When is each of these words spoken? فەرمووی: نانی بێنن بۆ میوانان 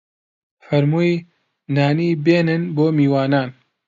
فەرمووی: 0.65 1.13
نانی 1.75 2.09
بێنن 2.25 2.63
بۆ 2.75 2.85
میوانان 2.97 3.49